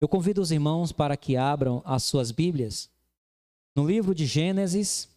Eu 0.00 0.08
convido 0.08 0.40
os 0.40 0.50
irmãos 0.50 0.92
para 0.92 1.14
que 1.16 1.36
abram 1.36 1.82
as 1.84 2.02
suas 2.04 2.30
Bíblias 2.30 2.90
no 3.76 3.86
livro 3.86 4.14
de 4.14 4.24
Gênesis, 4.24 5.08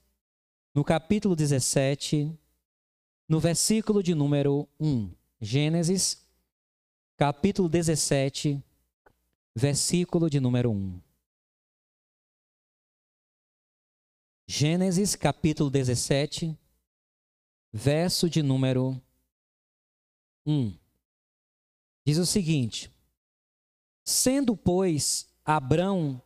no 0.75 0.83
capítulo 0.83 1.35
17, 1.35 2.37
no 3.27 3.39
versículo 3.39 4.03
de 4.03 4.13
número 4.13 4.67
1. 4.79 5.09
Gênesis, 5.39 6.21
capítulo 7.15 7.69
17, 7.69 8.61
versículo 9.55 10.29
de 10.29 10.41
número 10.41 10.71
1. 10.71 11.01
Gênesis, 14.45 15.15
capítulo 15.15 15.69
17, 15.69 16.57
verso 17.71 18.29
de 18.29 18.43
número 18.43 19.01
1. 20.45 20.77
Diz 22.05 22.17
o 22.17 22.25
seguinte: 22.25 22.92
Sendo, 24.05 24.55
pois, 24.55 25.27
Abrão 25.45 26.21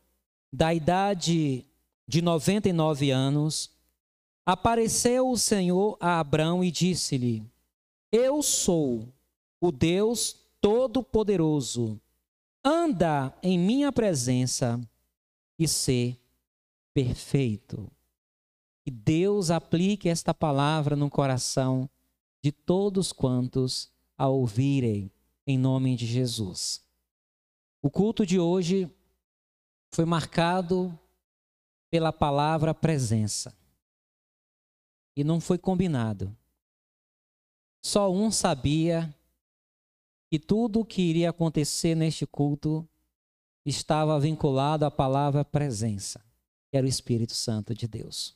da 0.51 0.73
idade 0.73 1.65
de 2.07 2.21
99 2.21 3.11
anos, 3.11 3.71
apareceu 4.45 5.29
o 5.29 5.37
Senhor 5.37 5.97
a 5.99 6.19
Abrão 6.19 6.63
e 6.63 6.71
disse-lhe: 6.71 7.43
Eu 8.11 8.41
sou 8.41 9.13
o 9.59 9.71
Deus 9.71 10.35
Todo-Poderoso. 10.61 11.99
Anda 12.63 13.37
em 13.43 13.57
minha 13.57 13.91
presença 13.91 14.79
e 15.59 15.67
ser 15.67 16.17
perfeito. 16.93 17.89
Que 18.83 18.91
Deus 18.91 19.51
aplique 19.51 20.09
esta 20.09 20.33
palavra 20.33 20.95
no 20.95 21.09
coração 21.09 21.89
de 22.41 22.51
todos 22.51 23.11
quantos 23.11 23.91
a 24.17 24.27
ouvirem, 24.27 25.11
em 25.45 25.57
nome 25.57 25.95
de 25.95 26.05
Jesus. 26.05 26.86
O 27.81 27.89
culto 27.89 28.25
de 28.25 28.39
hoje 28.39 28.91
foi 29.93 30.05
marcado 30.05 30.97
pela 31.89 32.11
palavra 32.11 32.73
presença. 32.73 33.55
E 35.15 35.23
não 35.23 35.39
foi 35.39 35.57
combinado. 35.57 36.35
Só 37.83 38.11
um 38.11 38.31
sabia 38.31 39.13
que 40.29 40.37
tudo 40.37 40.81
o 40.81 40.85
que 40.85 41.01
iria 41.01 41.29
acontecer 41.29 41.95
neste 41.95 42.25
culto 42.25 42.87
estava 43.65 44.19
vinculado 44.19 44.85
à 44.85 44.91
palavra 44.91 45.43
presença, 45.45 46.19
que 46.69 46.77
era 46.77 46.85
o 46.85 46.89
Espírito 46.89 47.33
Santo 47.33 47.73
de 47.73 47.87
Deus. 47.87 48.35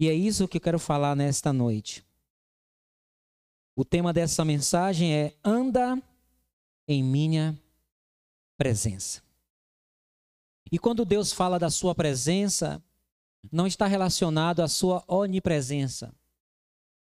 E 0.00 0.08
é 0.08 0.14
isso 0.14 0.48
que 0.48 0.56
eu 0.56 0.60
quero 0.60 0.78
falar 0.78 1.14
nesta 1.14 1.52
noite. 1.52 2.04
O 3.76 3.84
tema 3.84 4.12
dessa 4.12 4.44
mensagem 4.44 5.14
é 5.14 5.36
anda 5.44 6.02
em 6.86 7.02
minha 7.02 7.58
presença. 8.56 9.22
E 10.70 10.78
quando 10.78 11.04
Deus 11.04 11.32
fala 11.32 11.58
da 11.58 11.70
sua 11.70 11.94
presença, 11.94 12.82
não 13.50 13.66
está 13.66 13.86
relacionado 13.86 14.60
à 14.60 14.68
sua 14.68 15.04
onipresença. 15.06 16.14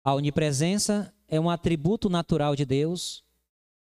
A 0.03 0.15
onipresença 0.15 1.15
é 1.29 1.39
um 1.39 1.48
atributo 1.51 2.09
natural 2.09 2.55
de 2.56 2.65
Deus, 2.65 3.25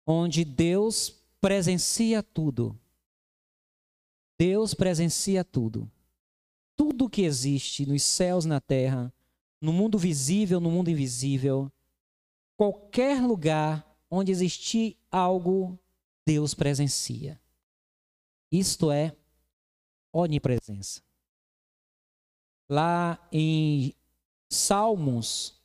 onde 0.06 0.44
Deus 0.44 1.10
presencia 1.40 2.22
tudo. 2.22 2.78
Deus 4.38 4.74
presencia 4.74 5.44
tudo. 5.44 5.90
Tudo 6.76 7.10
que 7.10 7.22
existe 7.22 7.84
nos 7.84 8.02
céus, 8.02 8.44
na 8.44 8.60
terra, 8.60 9.12
no 9.60 9.72
mundo 9.72 9.98
visível, 9.98 10.58
no 10.60 10.70
mundo 10.70 10.88
invisível, 10.88 11.70
qualquer 12.56 13.20
lugar 13.20 13.86
onde 14.10 14.32
existir 14.32 14.96
algo, 15.10 15.78
Deus 16.26 16.52
presencia. 16.52 17.40
Isto 18.50 18.90
é 18.90 19.16
onipresença. 20.12 21.02
Lá 22.68 23.18
em 23.30 23.94
Salmos, 24.48 25.60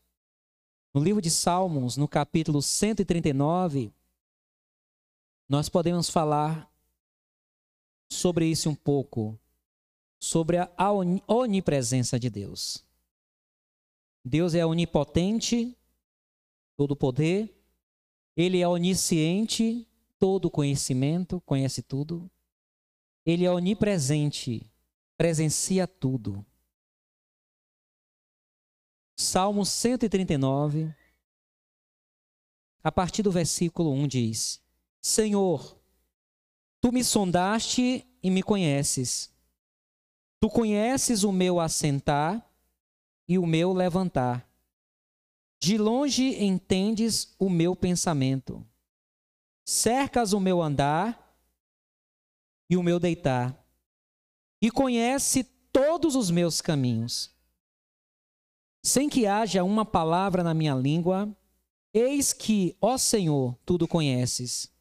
no 0.93 1.03
livro 1.03 1.21
de 1.21 1.31
Salmos, 1.31 1.97
no 1.97 2.07
capítulo 2.07 2.61
139, 2.61 3.91
nós 5.49 5.69
podemos 5.69 6.09
falar 6.09 6.71
sobre 8.09 8.45
isso 8.45 8.69
um 8.69 8.75
pouco, 8.75 9.39
sobre 10.19 10.57
a 10.57 10.91
onipresença 11.27 12.19
de 12.19 12.29
Deus. 12.29 12.83
Deus 14.23 14.55
é 14.55 14.65
onipotente, 14.65 15.77
todo 16.75 16.95
poder, 16.95 17.54
ele 18.35 18.59
é 18.59 18.67
onisciente, 18.67 19.87
todo 20.19 20.51
conhecimento, 20.51 21.39
conhece 21.41 21.81
tudo. 21.81 22.29
Ele 23.25 23.45
é 23.45 23.51
onipresente, 23.51 24.69
presencia 25.17 25.87
tudo. 25.87 26.45
Salmo 29.17 29.65
139, 29.65 30.93
a 32.83 32.91
partir 32.91 33.23
do 33.23 33.31
versículo 33.31 33.91
1 33.93 34.07
diz: 34.07 34.61
Senhor, 35.01 35.79
tu 36.81 36.91
me 36.91 37.03
sondaste 37.03 38.05
e 38.21 38.29
me 38.29 38.43
conheces. 38.43 39.33
Tu 40.39 40.49
conheces 40.49 41.23
o 41.23 41.31
meu 41.31 41.59
assentar 41.59 42.45
e 43.27 43.39
o 43.39 43.47
meu 43.47 43.71
levantar. 43.71 44.47
De 45.65 45.79
longe 45.79 46.35
entendes 46.43 47.33
o 47.39 47.49
meu 47.49 47.75
pensamento. 47.75 48.63
Cercas 49.67 50.31
o 50.31 50.39
meu 50.39 50.61
andar 50.61 51.35
e 52.69 52.77
o 52.77 52.83
meu 52.83 52.99
deitar, 52.99 53.65
e 54.61 54.69
conhece 54.69 55.43
todos 55.73 56.15
os 56.15 56.29
meus 56.29 56.61
caminhos. 56.61 57.35
Sem 58.83 59.09
que 59.09 59.25
haja 59.25 59.63
uma 59.63 59.83
palavra 59.83 60.43
na 60.43 60.53
minha 60.53 60.75
língua, 60.75 61.35
eis 61.91 62.31
que, 62.31 62.77
ó 62.79 62.95
Senhor, 62.95 63.57
tudo 63.65 63.87
conheces. 63.87 64.71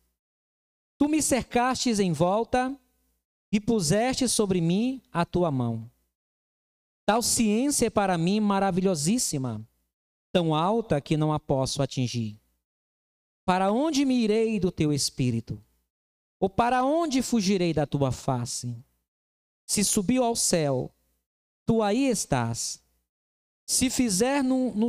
Tu 0.99 1.09
me 1.09 1.23
cercastes 1.23 1.99
em 1.99 2.13
volta 2.13 2.79
e 3.51 3.59
puseste 3.59 4.29
sobre 4.29 4.61
mim 4.61 5.01
a 5.11 5.25
tua 5.25 5.51
mão. 5.51 5.91
Tal 7.07 7.23
ciência 7.23 7.87
é 7.87 7.91
para 7.91 8.19
mim 8.19 8.39
maravilhosíssima, 8.39 9.67
tão 10.35 10.53
alta 10.53 11.01
que 11.01 11.17
não 11.17 11.33
a 11.33 11.39
posso 11.39 11.81
atingir. 11.81 12.37
Para 13.45 13.71
onde 13.71 14.05
me 14.05 14.17
irei 14.17 14.59
do 14.59 14.73
teu 14.73 14.93
espírito? 14.93 15.63
Ou 16.41 16.51
para 16.51 16.85
onde 16.85 17.23
fugirei 17.23 17.73
da 17.73 17.87
tua 17.87 18.11
face? 18.11 18.77
Se 19.65 19.85
subiu 19.85 20.25
ao 20.25 20.35
céu, 20.35 20.93
tu 21.65 21.85
aí 21.85 22.09
estás. 22.09 22.83
Se 23.65 23.89
fizer 23.89 24.43
no, 24.43 24.75
no 24.75 24.89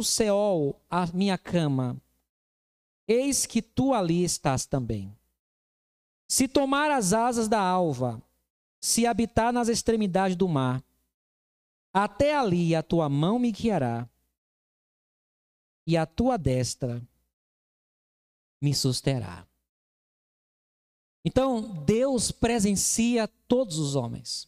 a 0.90 1.06
minha 1.14 1.38
cama, 1.38 1.96
eis 3.08 3.46
que 3.46 3.62
tu 3.62 3.94
ali 3.94 4.24
estás 4.24 4.66
também. 4.66 5.16
Se 6.28 6.48
tomar 6.48 6.90
as 6.90 7.14
asas 7.14 7.48
da 7.48 7.62
alva, 7.62 8.20
se 8.82 9.06
habitar 9.06 9.54
nas 9.54 9.68
extremidades 9.68 10.36
do 10.36 10.48
mar, 10.48 10.84
até 11.94 12.36
ali 12.36 12.76
a 12.76 12.82
tua 12.82 13.08
mão 13.08 13.38
me 13.38 13.52
guiará, 13.52 14.10
e 15.86 15.96
a 15.96 16.06
tua 16.06 16.38
destra 16.38 17.02
me 18.62 18.74
susterá. 18.74 19.48
Então, 21.24 21.84
Deus 21.84 22.32
presencia 22.32 23.28
todos 23.48 23.78
os 23.78 23.96
homens. 23.96 24.48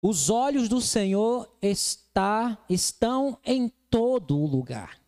Os 0.00 0.28
olhos 0.28 0.68
do 0.68 0.80
Senhor 0.80 1.56
está, 1.62 2.64
estão 2.68 3.38
em 3.44 3.68
todo 3.68 4.36
o 4.36 4.46
lugar, 4.46 5.00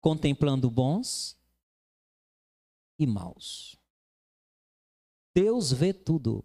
contemplando 0.00 0.70
bons 0.70 1.38
e 2.98 3.06
maus. 3.06 3.80
Deus 5.34 5.72
vê 5.72 5.94
tudo. 5.94 6.44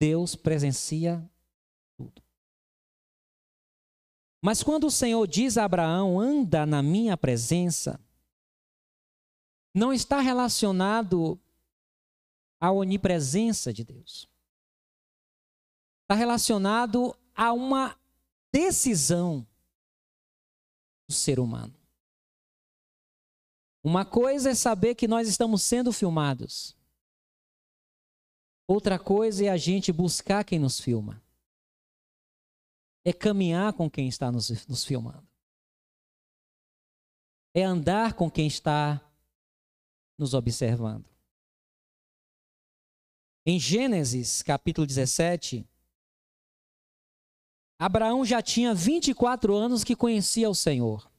Deus 0.00 0.34
presencia 0.34 1.30
Mas 4.44 4.60
quando 4.60 4.88
o 4.88 4.90
Senhor 4.90 5.24
diz 5.28 5.56
a 5.56 5.64
Abraão: 5.64 6.18
anda 6.18 6.66
na 6.66 6.82
minha 6.82 7.16
presença, 7.16 8.00
não 9.72 9.92
está 9.92 10.20
relacionado 10.20 11.40
à 12.60 12.72
onipresença 12.72 13.72
de 13.72 13.84
Deus. 13.84 14.28
Está 16.02 16.16
relacionado 16.16 17.16
a 17.34 17.52
uma 17.52 17.96
decisão 18.52 19.46
do 21.08 21.14
ser 21.14 21.38
humano. 21.38 21.74
Uma 23.84 24.04
coisa 24.04 24.50
é 24.50 24.54
saber 24.54 24.94
que 24.94 25.08
nós 25.08 25.28
estamos 25.28 25.62
sendo 25.62 25.92
filmados. 25.92 26.76
Outra 28.66 28.98
coisa 28.98 29.44
é 29.44 29.48
a 29.48 29.56
gente 29.56 29.92
buscar 29.92 30.44
quem 30.44 30.58
nos 30.58 30.78
filma. 30.78 31.20
É 33.04 33.12
caminhar 33.12 33.72
com 33.72 33.90
quem 33.90 34.08
está 34.08 34.30
nos, 34.30 34.66
nos 34.66 34.84
filmando. 34.84 35.26
É 37.54 37.62
andar 37.62 38.14
com 38.14 38.30
quem 38.30 38.46
está 38.46 39.00
nos 40.18 40.34
observando. 40.34 41.04
Em 43.44 43.58
Gênesis, 43.58 44.42
capítulo 44.42 44.86
17, 44.86 45.68
Abraão 47.78 48.24
já 48.24 48.40
tinha 48.40 48.72
24 48.72 49.54
anos 49.54 49.82
que 49.82 49.96
conhecia 49.96 50.48
o 50.48 50.54
Senhor. 50.54 51.10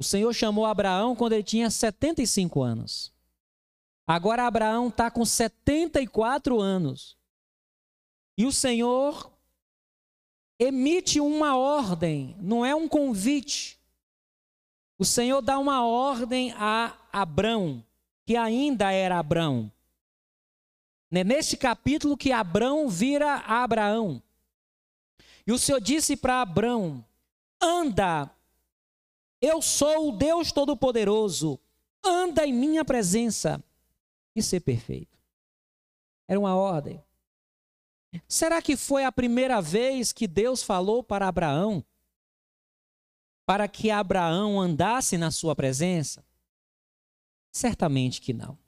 O 0.00 0.04
Senhor 0.04 0.32
chamou 0.32 0.64
Abraão 0.64 1.16
quando 1.16 1.32
ele 1.32 1.42
tinha 1.42 1.68
75 1.68 2.62
anos. 2.62 3.12
Agora 4.06 4.46
Abraão 4.46 4.88
está 4.88 5.10
com 5.10 5.24
74 5.24 6.60
anos. 6.60 7.18
E 8.38 8.46
o 8.46 8.52
Senhor 8.52 9.36
emite 10.58 11.20
uma 11.20 11.56
ordem, 11.56 12.36
não 12.40 12.64
é 12.64 12.74
um 12.74 12.88
convite. 12.88 13.78
O 14.98 15.04
Senhor 15.04 15.40
dá 15.40 15.58
uma 15.58 15.86
ordem 15.86 16.52
a 16.52 16.96
Abrão, 17.12 17.84
que 18.26 18.36
ainda 18.36 18.90
era 18.90 19.18
Abrão. 19.18 19.70
É 21.10 21.24
neste 21.24 21.56
capítulo 21.56 22.16
que 22.16 22.32
Abrão 22.32 22.88
vira 22.88 23.36
Abraão. 23.36 24.22
E 25.46 25.52
o 25.52 25.58
Senhor 25.58 25.80
disse 25.80 26.16
para 26.16 26.42
Abrão: 26.42 27.04
Anda, 27.60 28.30
eu 29.40 29.62
sou 29.62 30.08
o 30.08 30.12
Deus 30.12 30.52
Todo-Poderoso, 30.52 31.58
anda 32.04 32.46
em 32.46 32.52
minha 32.52 32.84
presença 32.84 33.62
e 34.34 34.42
ser 34.42 34.60
perfeito. 34.60 35.16
Era 36.26 36.38
uma 36.38 36.54
ordem. 36.54 37.02
Será 38.26 38.62
que 38.62 38.76
foi 38.76 39.04
a 39.04 39.12
primeira 39.12 39.60
vez 39.60 40.12
que 40.12 40.26
Deus 40.26 40.62
falou 40.62 41.02
para 41.02 41.28
Abraão 41.28 41.84
para 43.48 43.66
que 43.66 43.90
Abraão 43.90 44.60
andasse 44.60 45.16
na 45.16 45.30
sua 45.30 45.56
presença? 45.56 46.22
Certamente 47.50 48.20
que 48.20 48.34
não. 48.34 48.58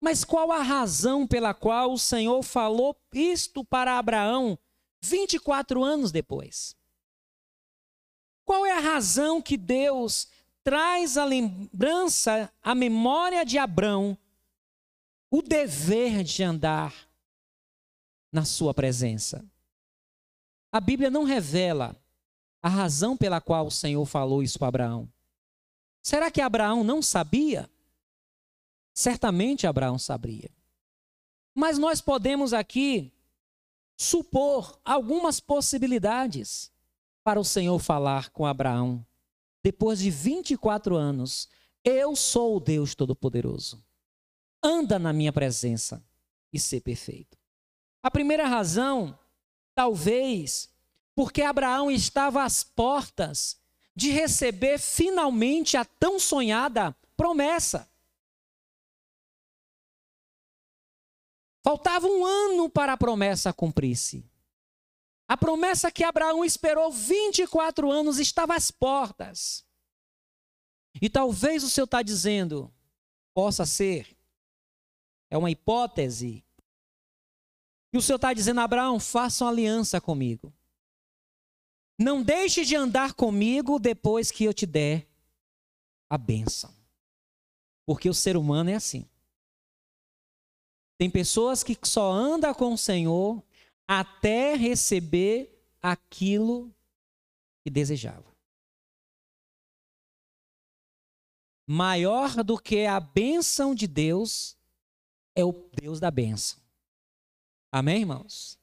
Mas 0.00 0.24
qual 0.24 0.50
a 0.50 0.60
razão 0.60 1.28
pela 1.28 1.54
qual 1.54 1.92
o 1.92 1.98
Senhor 1.98 2.42
falou 2.42 3.00
isto 3.12 3.64
para 3.64 3.96
Abraão 3.96 4.58
24 5.00 5.84
anos 5.84 6.10
depois? 6.10 6.74
Qual 8.44 8.66
é 8.66 8.72
a 8.72 8.80
razão 8.80 9.40
que 9.40 9.56
Deus 9.56 10.26
traz 10.64 11.16
a 11.16 11.24
lembrança, 11.24 12.52
a 12.60 12.74
memória 12.74 13.44
de 13.44 13.58
Abraão, 13.58 14.18
o 15.30 15.40
dever 15.40 16.24
de 16.24 16.42
andar 16.42 16.92
na 18.32 18.44
sua 18.44 18.72
presença? 18.72 19.44
A 20.72 20.80
Bíblia 20.80 21.10
não 21.10 21.24
revela 21.24 21.94
a 22.62 22.68
razão 22.68 23.16
pela 23.16 23.40
qual 23.40 23.66
o 23.66 23.70
Senhor 23.70 24.04
falou 24.06 24.42
isso 24.42 24.58
para 24.58 24.68
Abraão. 24.68 25.12
Será 26.02 26.30
que 26.30 26.40
Abraão 26.40 26.82
não 26.82 27.02
sabia? 27.02 27.70
Certamente 28.94 29.66
Abraão 29.66 29.98
sabia. 29.98 30.50
Mas 31.54 31.78
nós 31.78 32.00
podemos 32.00 32.52
aqui 32.52 33.12
supor 33.96 34.80
algumas 34.84 35.38
possibilidades 35.38 36.72
para 37.22 37.38
o 37.38 37.44
Senhor 37.44 37.78
falar 37.78 38.30
com 38.30 38.46
Abraão. 38.46 39.04
Depois 39.62 40.00
de 40.00 40.10
24 40.10 40.96
anos, 40.96 41.48
eu 41.84 42.16
sou 42.16 42.56
o 42.56 42.60
Deus 42.60 42.94
Todo-Poderoso. 42.94 43.84
Anda 44.62 44.98
na 44.98 45.12
minha 45.12 45.32
presença 45.32 46.02
e 46.52 46.58
ser 46.58 46.80
perfeito. 46.80 47.41
A 48.02 48.10
primeira 48.10 48.46
razão, 48.46 49.18
talvez, 49.74 50.68
porque 51.14 51.42
Abraão 51.42 51.90
estava 51.90 52.42
às 52.42 52.64
portas 52.64 53.60
de 53.94 54.10
receber 54.10 54.78
finalmente 54.78 55.76
a 55.76 55.84
tão 55.84 56.18
sonhada 56.18 56.96
promessa. 57.16 57.88
Faltava 61.62 62.08
um 62.08 62.24
ano 62.24 62.68
para 62.68 62.94
a 62.94 62.96
promessa 62.96 63.52
cumprir-se. 63.52 64.28
A 65.28 65.36
promessa 65.36 65.92
que 65.92 66.02
Abraão 66.02 66.44
esperou 66.44 66.90
24 66.90 67.90
anos 67.90 68.18
estava 68.18 68.56
às 68.56 68.70
portas. 68.70 69.64
E 71.00 71.08
talvez 71.08 71.62
o 71.62 71.70
Senhor 71.70 71.84
está 71.84 72.02
dizendo, 72.02 72.72
possa 73.32 73.64
ser, 73.64 74.16
é 75.30 75.38
uma 75.38 75.50
hipótese. 75.50 76.44
E 77.92 77.98
o 77.98 78.02
Senhor 78.02 78.16
está 78.16 78.32
dizendo, 78.32 78.60
Abraão, 78.60 78.98
faça 78.98 79.44
uma 79.44 79.50
aliança 79.50 80.00
comigo. 80.00 80.52
Não 81.98 82.22
deixe 82.22 82.64
de 82.64 82.74
andar 82.74 83.12
comigo 83.12 83.78
depois 83.78 84.30
que 84.30 84.44
eu 84.44 84.54
te 84.54 84.64
der 84.64 85.06
a 86.08 86.16
bênção. 86.16 86.74
Porque 87.86 88.08
o 88.08 88.14
ser 88.14 88.36
humano 88.36 88.70
é 88.70 88.74
assim. 88.74 89.06
Tem 90.98 91.10
pessoas 91.10 91.62
que 91.62 91.76
só 91.82 92.10
andam 92.10 92.54
com 92.54 92.72
o 92.72 92.78
Senhor 92.78 93.42
até 93.86 94.54
receber 94.54 95.62
aquilo 95.82 96.74
que 97.62 97.70
desejava. 97.70 98.32
Maior 101.66 102.42
do 102.42 102.56
que 102.56 102.86
a 102.86 103.00
bênção 103.00 103.74
de 103.74 103.86
Deus 103.86 104.56
é 105.34 105.44
o 105.44 105.52
Deus 105.52 106.00
da 106.00 106.10
bênção. 106.10 106.61
Amém, 107.72 108.00
irmãos? 108.00 108.60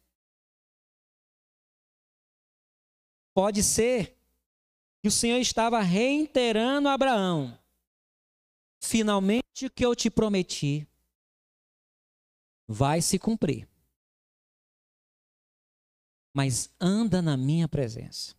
Pode 3.34 3.64
ser 3.64 4.16
que 5.02 5.08
o 5.08 5.12
Senhor 5.12 5.40
estava 5.40 5.80
reiterando 5.82 6.88
a 6.88 6.94
Abraão: 6.94 7.60
finalmente 8.84 9.66
o 9.66 9.72
que 9.72 9.84
eu 9.84 9.96
te 9.96 10.12
prometi 10.12 10.88
vai 12.68 13.02
se 13.02 13.18
cumprir. 13.18 13.68
Mas 16.36 16.70
anda 16.80 17.20
na 17.20 17.36
minha 17.36 17.68
presença. 17.68 18.38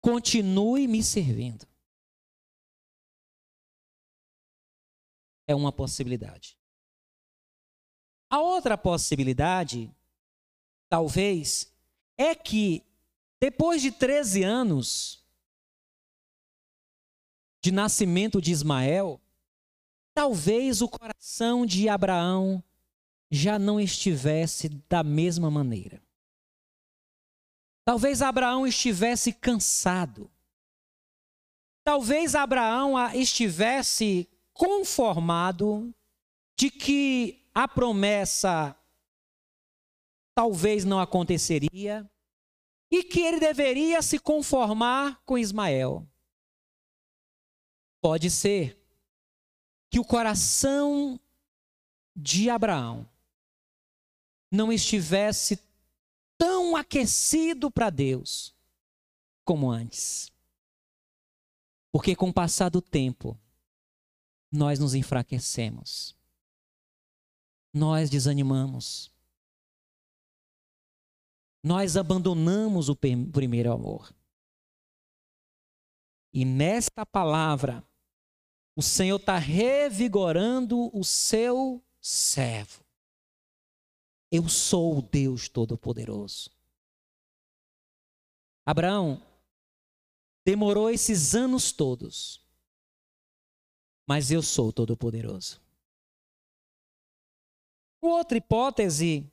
Continue 0.00 0.88
me 0.88 1.04
servindo. 1.04 1.64
É 5.46 5.54
uma 5.54 5.72
possibilidade. 5.72 6.58
A 8.32 8.40
outra 8.40 8.78
possibilidade, 8.78 9.94
talvez, 10.88 11.70
é 12.16 12.34
que 12.34 12.82
depois 13.38 13.82
de 13.82 13.92
13 13.92 14.42
anos 14.42 15.22
de 17.62 17.70
nascimento 17.70 18.40
de 18.40 18.50
Ismael, 18.50 19.20
talvez 20.14 20.80
o 20.80 20.88
coração 20.88 21.66
de 21.66 21.90
Abraão 21.90 22.64
já 23.30 23.58
não 23.58 23.78
estivesse 23.78 24.70
da 24.88 25.02
mesma 25.02 25.50
maneira. 25.50 26.02
Talvez 27.84 28.22
Abraão 28.22 28.66
estivesse 28.66 29.34
cansado. 29.34 30.30
Talvez 31.84 32.34
Abraão 32.34 32.94
estivesse 33.12 34.26
conformado 34.54 35.94
de 36.56 36.70
que 36.70 37.41
a 37.54 37.68
promessa 37.68 38.76
talvez 40.34 40.84
não 40.84 40.98
aconteceria, 40.98 42.10
e 42.90 43.02
que 43.02 43.20
ele 43.20 43.40
deveria 43.40 44.02
se 44.02 44.18
conformar 44.18 45.22
com 45.24 45.38
Ismael. 45.38 46.06
Pode 48.02 48.30
ser 48.30 48.78
que 49.90 49.98
o 49.98 50.04
coração 50.04 51.18
de 52.14 52.50
Abraão 52.50 53.08
não 54.50 54.72
estivesse 54.72 55.58
tão 56.36 56.76
aquecido 56.76 57.70
para 57.70 57.88
Deus 57.88 58.54
como 59.44 59.70
antes. 59.70 60.30
Porque 61.90 62.16
com 62.16 62.28
o 62.28 62.34
passar 62.34 62.68
do 62.68 62.82
tempo, 62.82 63.38
nós 64.50 64.78
nos 64.78 64.94
enfraquecemos. 64.94 66.14
Nós 67.72 68.10
desanimamos 68.10 69.12
nós 71.62 71.96
abandonamos 71.96 72.88
o 72.88 72.96
primeiro 72.96 73.72
amor. 73.72 74.12
E 76.32 76.44
nesta 76.44 77.06
palavra, 77.06 77.86
o 78.74 78.82
Senhor 78.82 79.20
está 79.20 79.38
revigorando 79.38 80.90
o 80.96 81.04
seu 81.04 81.80
servo. 82.00 82.82
Eu 84.30 84.48
sou 84.48 84.98
o 84.98 85.02
Deus 85.02 85.48
Todo-Poderoso. 85.48 86.50
Abraão 88.66 89.22
demorou 90.44 90.90
esses 90.90 91.34
anos 91.34 91.70
todos, 91.70 92.44
mas 94.08 94.30
eu 94.30 94.42
sou 94.42 94.72
Todo-Poderoso. 94.72 95.61
Outra 98.02 98.36
hipótese 98.36 99.32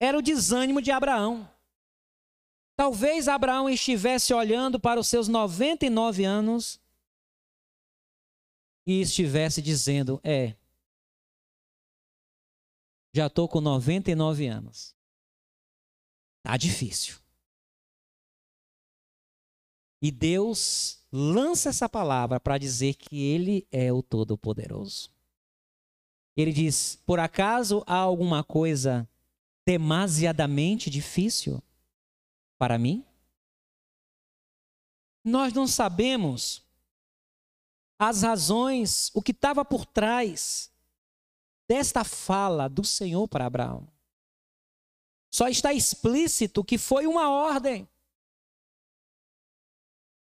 era 0.00 0.18
o 0.18 0.22
desânimo 0.22 0.80
de 0.80 0.90
Abraão. 0.90 1.48
Talvez 2.74 3.28
Abraão 3.28 3.68
estivesse 3.68 4.34
olhando 4.34 4.80
para 4.80 4.98
os 4.98 5.06
seus 5.06 5.28
99 5.28 6.24
anos 6.24 6.80
e 8.86 9.00
estivesse 9.00 9.62
dizendo: 9.62 10.18
É, 10.24 10.56
Já 13.14 13.28
estou 13.28 13.48
com 13.48 13.60
99 13.60 14.48
anos. 14.48 14.92
Tá 16.42 16.56
difícil. 16.56 17.16
E 20.02 20.10
Deus 20.10 21.06
lança 21.12 21.68
essa 21.68 21.88
palavra 21.88 22.40
para 22.40 22.58
dizer 22.58 22.94
que 22.94 23.22
Ele 23.22 23.68
é 23.70 23.92
o 23.92 24.02
Todo-Poderoso. 24.02 25.13
Ele 26.36 26.52
diz: 26.52 26.96
Por 27.06 27.20
acaso 27.20 27.82
há 27.86 27.96
alguma 27.96 28.42
coisa 28.42 29.08
demasiadamente 29.66 30.90
difícil 30.90 31.62
para 32.58 32.78
mim? 32.78 33.04
Nós 35.24 35.52
não 35.52 35.66
sabemos 35.66 36.62
as 37.98 38.22
razões, 38.22 39.10
o 39.14 39.22
que 39.22 39.32
estava 39.32 39.64
por 39.64 39.86
trás 39.86 40.70
desta 41.68 42.04
fala 42.04 42.68
do 42.68 42.84
Senhor 42.84 43.26
para 43.28 43.46
Abraão. 43.46 43.88
Só 45.32 45.48
está 45.48 45.72
explícito 45.72 46.62
que 46.62 46.78
foi 46.78 47.06
uma 47.06 47.30
ordem. 47.30 47.88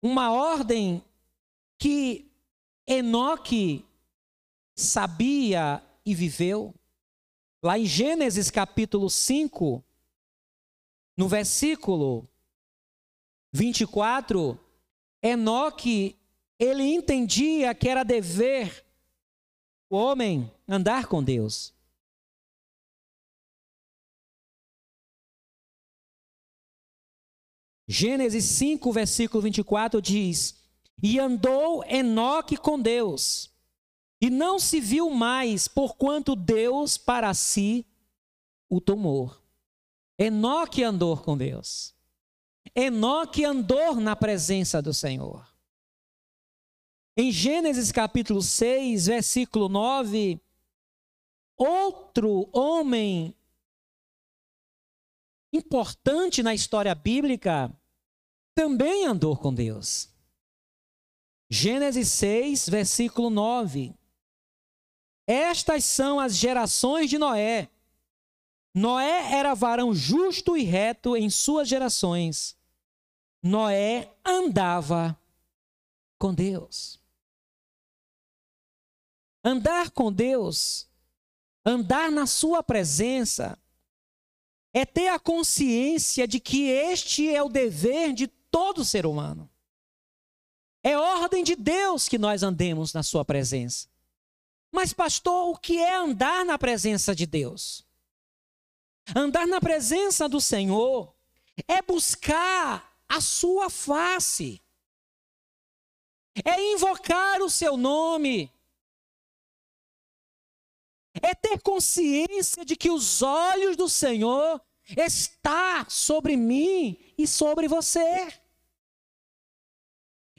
Uma 0.01 0.31
ordem 0.31 1.05
que 1.79 2.31
Enoque 2.87 3.85
sabia 4.75 5.83
e 6.07 6.15
viveu. 6.15 6.73
Lá 7.61 7.77
em 7.77 7.85
Gênesis 7.85 8.49
capítulo 8.49 9.11
5, 9.11 9.85
no 11.17 11.29
versículo 11.29 12.29
24, 13.53 14.59
Enoque, 15.21 16.17
ele 16.59 16.85
entendia 16.85 17.75
que 17.75 17.89
era 17.89 18.05
dever 18.05 18.85
o 19.91 19.97
homem 19.97 20.51
andar 20.69 21.07
com 21.07 21.23
Deus. 21.23 21.75
Gênesis 27.89 28.45
5, 28.45 28.93
versículo 28.93 29.43
24 29.43 30.03
diz: 30.03 30.57
E 31.03 31.19
andou 31.19 31.85
Enoque 31.85 32.57
com 32.57 32.81
Deus, 32.81 33.51
e 34.21 34.31
não 34.31 34.59
se 34.59 34.81
viu 34.81 35.11
mais, 35.11 35.69
porquanto 35.69 36.35
Deus 36.35 36.97
para 36.97 37.33
si 37.35 37.87
o 38.69 38.81
tomou. 38.81 39.35
Enoque 40.19 40.83
andou 40.83 41.17
com 41.17 41.37
Deus. 41.37 41.95
Enoque 42.75 43.45
andou 43.45 43.97
na 43.97 44.17
presença 44.17 44.81
do 44.81 44.93
Senhor. 44.93 45.47
Em 47.17 47.31
Gênesis 47.31 47.91
capítulo 47.91 48.43
6, 48.43 49.07
versículo 49.07 49.69
9, 49.69 50.39
outro 51.57 52.49
homem 52.53 53.35
importante 55.51 56.43
na 56.43 56.55
história 56.55 56.95
bíblica 56.95 57.75
também 58.55 59.07
andou 59.07 59.37
com 59.37 59.53
Deus. 59.53 60.11
Gênesis 61.49 62.09
6, 62.09 62.69
versículo 62.69 63.31
9. 63.31 63.96
Estas 65.27 65.85
são 65.85 66.21
as 66.21 66.37
gerações 66.37 67.11
de 67.11 67.19
Noé. 67.19 67.69
Noé 68.73 69.33
era 69.33 69.55
varão 69.55 69.95
justo 69.95 70.57
e 70.57 70.63
reto 70.63 71.17
em 71.17 71.29
suas 71.31 71.67
gerações. 71.67 72.57
Noé 73.43 74.13
andava 74.25 75.19
com 76.19 76.33
Deus. 76.33 77.01
Andar 79.43 79.91
com 79.91 80.13
Deus, 80.13 80.89
andar 81.65 82.11
na 82.11 82.27
Sua 82.27 82.63
presença, 82.63 83.59
é 84.75 84.85
ter 84.85 85.09
a 85.09 85.19
consciência 85.19 86.27
de 86.27 86.39
que 86.41 86.69
este 86.69 87.33
é 87.33 87.43
o 87.43 87.49
dever 87.49 88.13
de 88.13 88.27
todo 88.27 88.85
ser 88.85 89.07
humano. 89.07 89.49
É 90.83 90.99
ordem 90.99 91.43
de 91.43 91.57
Deus 91.57 92.09
que 92.09 92.19
nós 92.19 92.43
andemos 92.43 92.93
na 92.93 93.03
Sua 93.03 93.25
presença. 93.25 93.89
Mas, 94.77 94.93
pastor, 94.93 95.49
o 95.49 95.57
que 95.57 95.79
é 95.79 95.97
andar 95.97 96.45
na 96.45 96.59
presença 96.59 97.15
de 97.15 97.25
Deus? 97.25 97.83
Andar 99.17 99.47
na 99.47 99.59
presença 99.59 100.29
do 100.29 100.39
Senhor 100.39 101.17
é 101.67 101.81
buscar 101.81 102.95
a 103.09 103.19
Sua 103.19 103.71
face, 103.71 104.63
é 106.45 106.75
invocar 106.75 107.41
o 107.41 107.49
Seu 107.49 107.79
nome, 107.79 108.53
é 111.23 111.35
ter 111.35 111.59
consciência 111.63 112.63
de 112.63 112.77
que 112.77 112.91
os 112.91 113.23
olhos 113.23 113.79
do 113.79 113.89
Senhor 113.89 114.61
está 114.95 115.89
sobre 115.89 116.37
mim 116.37 117.15
e 117.17 117.27
sobre 117.27 117.67
você. 117.67 118.31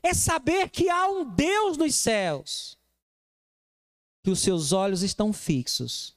É 0.03 0.13
saber 0.13 0.69
que 0.69 0.91
há 0.91 1.07
um 1.07 1.25
Deus 1.25 1.75
nos 1.75 1.95
céus, 1.95 2.76
que 4.27 4.31
os 4.31 4.39
seus 4.39 4.73
olhos 4.73 5.03
estão 5.03 5.31
fixos 5.31 6.13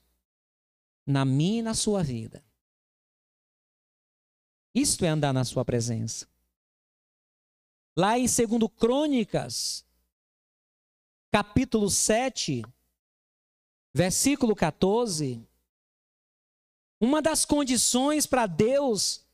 na 1.06 1.24
minha 1.24 1.60
e 1.60 1.62
na 1.62 1.74
sua 1.74 2.02
vida. 2.02 2.44
Isto 4.74 5.04
é 5.04 5.08
andar 5.08 5.32
na 5.32 5.44
sua 5.44 5.64
presença. 5.64 6.26
Lá 7.96 8.18
em 8.18 8.22
2 8.22 8.68
Crônicas, 8.76 9.86
capítulo 11.30 11.88
7, 11.88 12.64
versículo 13.94 14.56
14, 14.56 15.48
uma 17.00 17.22
das 17.22 17.44
condições 17.44 18.26
para 18.26 18.48
Deus 18.48 19.24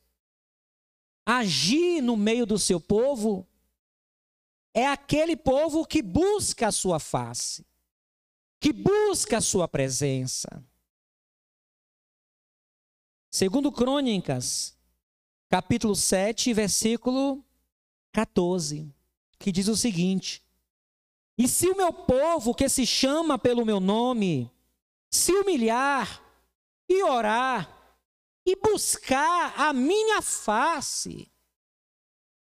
agir 1.25 2.02
no 2.02 2.14
meio 2.14 2.45
do 2.45 2.59
seu 2.59 2.78
povo 2.78 3.49
é 4.75 4.87
aquele 4.87 5.35
povo 5.35 5.87
que 5.87 6.02
busca 6.02 6.68
a 6.68 6.73
sua 6.73 7.00
face, 7.00 7.64
que 8.61 8.73
busca 8.73 9.39
a 9.39 9.41
sua 9.41 9.69
presença. 9.69 10.65
Segundo 13.31 13.71
Crônicas, 13.71 14.77
capítulo 15.49 15.95
7, 15.95 16.53
versículo 16.55 17.45
14, 18.13 18.93
que 19.39 19.53
diz 19.53 19.69
o 19.69 19.77
seguinte: 19.77 20.47
e 21.39 21.47
se 21.47 21.69
o 21.69 21.77
meu 21.77 21.93
povo, 21.93 22.55
que 22.55 22.69
se 22.69 22.87
chama 22.87 23.39
pelo 23.39 23.65
meu 23.65 23.79
nome, 23.79 24.51
se 25.11 25.33
humilhar 25.33 26.23
e 26.89 27.03
orar 27.03 27.71
e 28.45 28.57
buscar 28.57 29.55
a 29.61 29.73
minha 29.73 30.23
face 30.23 31.31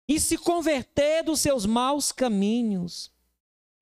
e 0.09 0.19
se 0.19 0.38
converter 0.38 1.23
dos 1.23 1.40
seus 1.40 1.66
maus 1.66 2.11
caminhos, 2.11 3.09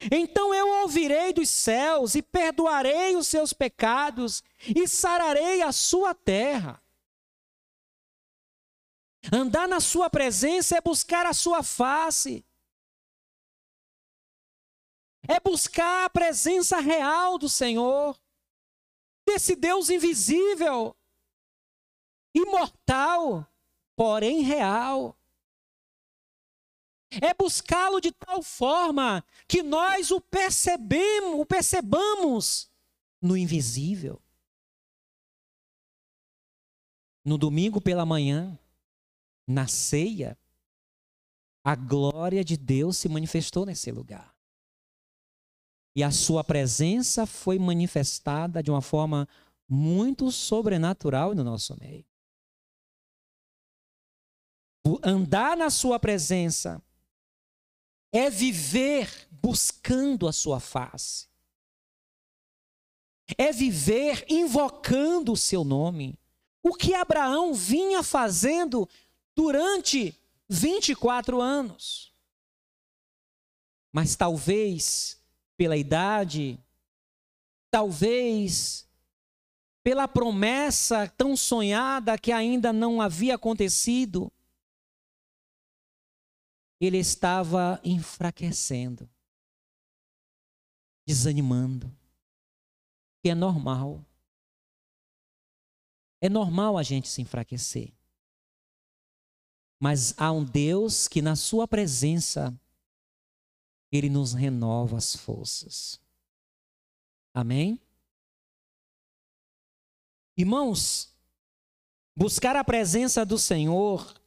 então 0.01 0.55
eu 0.55 0.69
ouvirei 0.83 1.33
dos 1.33 1.49
céus 1.49 2.15
e 2.15 2.23
perdoarei 2.23 3.17
os 3.17 3.27
seus 3.27 3.53
pecados 3.53 4.43
e 4.75 4.87
sararei 4.87 5.63
a 5.63 5.73
sua 5.73 6.15
terra. 6.15 6.83
Andar 9.33 9.67
na 9.67 9.81
sua 9.81 10.09
presença 10.09 10.77
é 10.77 10.81
buscar 10.81 11.27
a 11.27 11.33
sua 11.33 11.63
face 11.63 12.45
é 15.29 15.39
buscar 15.39 16.07
a 16.07 16.11
presença 16.11 16.81
real 16.81 17.37
do 17.39 17.51
Senhor, 17.51 18.19
desse 19.27 19.55
Deus 19.55 19.91
invisível, 19.91 20.97
imortal, 22.35 23.47
porém 23.95 24.41
real. 24.41 25.18
É 27.11 27.33
buscá-lo 27.33 28.01
de 28.01 28.13
tal 28.13 28.43
forma 28.43 29.25
que 29.47 29.63
nós 29.63 30.11
o 30.11 30.21
percebemos, 30.21 31.41
o 31.41 31.47
percebamos 31.47 32.71
no 33.21 33.37
invisível. 33.37 34.21
No 37.25 37.39
domingo 37.39 37.81
pela 37.81 38.05
manhã, 38.05 38.59
na 39.47 39.67
ceia, 39.67 40.39
a 41.65 41.75
glória 41.75 42.45
de 42.45 42.57
Deus 42.57 42.99
se 42.99 43.09
manifestou 43.09 43.65
nesse 43.65 43.91
lugar 43.91 44.39
e 45.99 46.03
a 46.05 46.13
sua 46.13 46.45
presença 46.45 47.27
foi 47.27 47.59
manifestada 47.59 48.63
de 48.63 48.71
uma 48.71 48.81
forma 48.81 49.29
muito 49.69 50.31
sobrenatural 50.31 51.35
no 51.35 51.43
nosso 51.43 51.77
meio. 51.81 52.07
Andar 55.03 55.57
na 55.57 55.71
sua 55.71 55.99
presença 55.99 56.81
é 58.13 58.31
viver 58.31 59.29
buscando 59.31 60.27
a 60.27 60.33
sua 60.33 60.61
face. 60.61 61.29
É 63.37 63.53
viver 63.53 64.25
invocando 64.29 65.33
o 65.33 65.37
seu 65.37 65.65
nome. 65.65 66.19
O 66.63 66.75
que 66.75 66.95
Abraão 66.95 67.53
vinha 67.53 68.03
fazendo 68.03 68.89
durante 69.35 70.15
24 70.49 71.41
anos. 71.41 72.13
Mas 73.93 74.17
talvez 74.17 75.21
pela 75.57 75.77
idade, 75.77 76.59
talvez 77.71 78.87
pela 79.83 80.07
promessa 80.07 81.09
tão 81.17 81.37
sonhada 81.37 82.19
que 82.19 82.33
ainda 82.33 82.73
não 82.73 83.01
havia 83.01 83.35
acontecido, 83.35 84.31
ele 86.81 86.99
estava 86.99 87.81
enfraquecendo, 87.83 89.09
desanimando, 91.07 91.95
que 93.23 93.31
é 93.31 93.35
normal. 93.35 94.05
É 96.21 96.29
normal 96.29 96.79
a 96.79 96.83
gente 96.83 97.09
se 97.09 97.21
enfraquecer. 97.21 97.93
Mas 99.81 100.13
há 100.19 100.33
um 100.33 100.45
Deus 100.45 101.07
que, 101.07 101.23
na 101.23 101.37
Sua 101.37 101.67
presença, 101.67 102.59
Ele 103.93 104.11
nos 104.11 104.33
renova 104.33 104.97
as 104.97 105.15
forças. 105.15 106.01
Amém? 107.33 107.81
Irmãos, 110.37 111.13
buscar 112.17 112.57
a 112.57 112.65
presença 112.65 113.25
do 113.25 113.39
Senhor, 113.39 114.21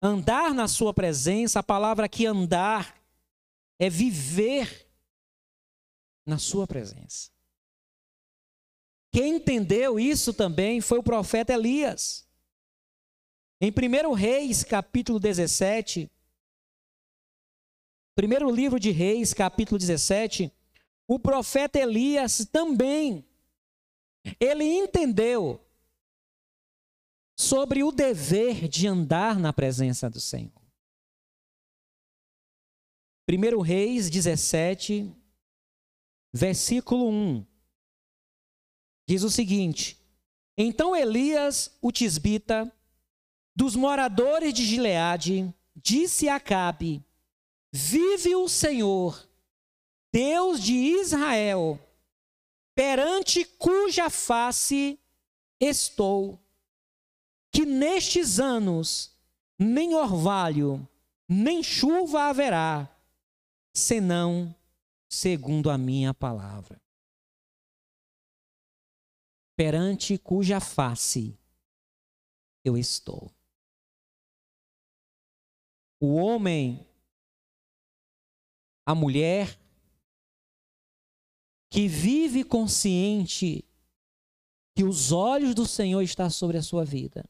andar 0.00 0.54
na 0.54 0.68
Sua 0.68 0.92
presença, 0.92 1.60
a 1.60 1.62
palavra 1.62 2.06
aqui 2.06 2.26
andar 2.26 2.96
é 3.78 3.88
viver 3.88 4.88
na 6.24 6.38
Sua 6.38 6.66
presença. 6.66 7.30
Quem 9.12 9.36
entendeu 9.36 9.98
isso 9.98 10.34
também 10.34 10.80
foi 10.80 10.98
o 10.98 11.02
profeta 11.02 11.52
Elias. 11.52 12.26
Em 13.60 13.70
1 13.70 14.12
Reis, 14.12 14.62
capítulo 14.62 15.18
17, 15.18 16.10
primeiro 18.14 18.50
livro 18.50 18.78
de 18.78 18.90
Reis, 18.90 19.32
capítulo 19.32 19.78
17, 19.78 20.52
o 21.08 21.18
profeta 21.18 21.78
Elias 21.78 22.46
também 22.52 23.24
ele 24.40 24.64
entendeu 24.64 25.65
sobre 27.36 27.84
o 27.84 27.92
dever 27.92 28.66
de 28.66 28.88
andar 28.88 29.38
na 29.38 29.52
presença 29.52 30.08
do 30.08 30.18
Senhor. 30.18 30.50
1 33.28 33.60
Reis 33.60 34.08
17, 34.08 35.12
versículo 36.32 37.10
1, 37.10 37.46
diz 39.06 39.22
o 39.22 39.30
seguinte: 39.30 40.00
Então 40.56 40.96
Elias, 40.96 41.76
o 41.82 41.92
tisbita, 41.92 42.72
dos 43.54 43.74
moradores 43.74 44.54
de 44.54 44.64
Gileade, 44.64 45.52
disse 45.74 46.28
a 46.28 46.36
Acabe: 46.36 47.04
Vive 47.72 48.34
o 48.36 48.48
Senhor, 48.48 49.28
Deus 50.12 50.62
de 50.62 50.72
Israel, 50.72 51.78
perante 52.74 53.44
cuja 53.44 54.08
face 54.08 54.98
estou, 55.60 56.45
que 57.56 57.64
nestes 57.64 58.38
anos 58.38 59.16
nem 59.58 59.94
orvalho, 59.94 60.86
nem 61.26 61.62
chuva 61.62 62.24
haverá, 62.24 62.94
senão 63.74 64.54
segundo 65.08 65.70
a 65.70 65.78
minha 65.78 66.12
palavra. 66.12 66.78
Perante 69.56 70.18
cuja 70.18 70.60
face 70.60 71.34
eu 72.62 72.76
estou. 72.76 73.32
O 75.98 76.16
homem, 76.16 76.86
a 78.84 78.94
mulher, 78.94 79.58
que 81.70 81.88
vive 81.88 82.44
consciente 82.44 83.64
que 84.74 84.84
os 84.84 85.10
olhos 85.10 85.54
do 85.54 85.66
Senhor 85.66 86.02
estão 86.02 86.28
sobre 86.28 86.58
a 86.58 86.62
sua 86.62 86.84
vida, 86.84 87.26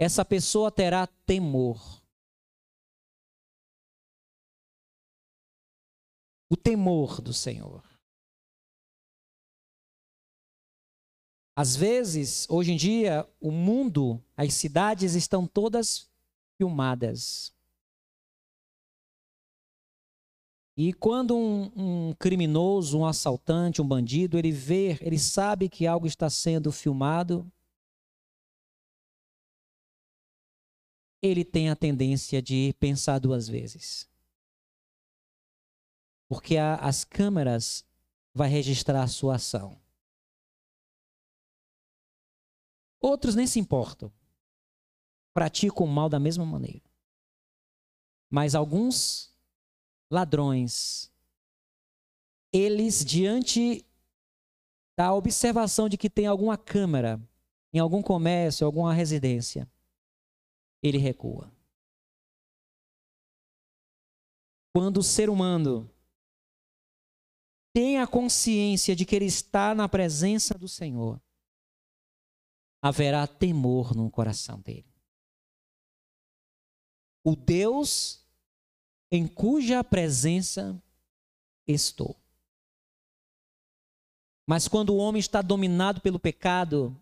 essa 0.00 0.24
pessoa 0.24 0.72
terá 0.72 1.06
temor. 1.06 2.02
O 6.48 6.56
temor 6.56 7.20
do 7.20 7.34
Senhor. 7.34 7.84
Às 11.54 11.76
vezes, 11.76 12.48
hoje 12.48 12.72
em 12.72 12.76
dia, 12.78 13.28
o 13.38 13.50
mundo, 13.50 14.24
as 14.34 14.54
cidades 14.54 15.14
estão 15.14 15.46
todas 15.46 16.10
filmadas. 16.56 17.54
E 20.74 20.94
quando 20.94 21.36
um, 21.36 21.64
um, 21.76 22.14
criminoso, 22.14 22.98
um 22.98 23.04
assaltante, 23.04 23.82
um 23.82 23.86
bandido, 23.86 24.38
ele 24.38 24.50
vê, 24.50 24.98
ele 25.02 25.18
sabe 25.18 25.68
que 25.68 25.86
algo 25.86 26.06
está 26.06 26.30
sendo 26.30 26.72
filmado, 26.72 27.46
ele 31.22 31.44
tem 31.44 31.68
a 31.68 31.76
tendência 31.76 32.40
de 32.40 32.74
pensar 32.78 33.18
duas 33.18 33.48
vezes. 33.48 34.08
Porque 36.28 36.56
a, 36.56 36.76
as 36.76 37.04
câmeras 37.04 37.84
vai 38.32 38.48
registrar 38.48 39.02
a 39.02 39.08
sua 39.08 39.34
ação. 39.34 39.78
Outros 43.00 43.34
nem 43.34 43.46
se 43.46 43.58
importam. 43.58 44.12
Praticam 45.34 45.86
o 45.86 45.88
mal 45.88 46.08
da 46.08 46.18
mesma 46.18 46.44
maneira. 46.44 46.88
Mas 48.28 48.54
alguns 48.54 49.34
ladrões, 50.10 51.10
eles, 52.52 53.04
diante 53.04 53.84
da 54.96 55.12
observação 55.14 55.88
de 55.88 55.96
que 55.96 56.10
tem 56.10 56.26
alguma 56.26 56.56
câmera 56.56 57.20
em 57.72 57.78
algum 57.78 58.02
comércio, 58.02 58.66
alguma 58.66 58.92
residência, 58.92 59.68
ele 60.82 60.98
recua. 60.98 61.52
Quando 64.74 64.98
o 64.98 65.02
ser 65.02 65.28
humano 65.28 65.90
tem 67.72 67.98
a 67.98 68.06
consciência 68.06 68.94
de 68.96 69.04
que 69.04 69.14
ele 69.14 69.26
está 69.26 69.74
na 69.74 69.88
presença 69.88 70.58
do 70.58 70.68
Senhor, 70.68 71.20
haverá 72.82 73.26
temor 73.26 73.94
no 73.94 74.10
coração 74.10 74.60
dele. 74.60 74.88
O 77.24 77.36
Deus 77.36 78.24
em 79.10 79.26
cuja 79.26 79.84
presença 79.84 80.80
estou. 81.66 82.16
Mas 84.48 84.66
quando 84.66 84.90
o 84.90 84.96
homem 84.96 85.20
está 85.20 85.42
dominado 85.42 86.00
pelo 86.00 86.18
pecado, 86.18 86.99